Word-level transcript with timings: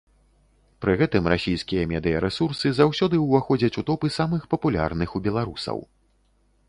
Пры 0.85 0.93
гэтым 1.01 1.27
расійскія 1.33 1.83
медыярэсурсы 1.91 2.67
заўсёды 2.79 3.15
ўваходзяць 3.25 3.73
у 3.83 3.85
топы 3.91 4.07
самых 4.19 4.41
папулярных 4.55 5.09
у 5.21 5.27
беларусаў. 5.29 5.77